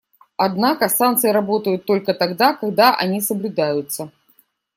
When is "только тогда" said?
1.85-2.55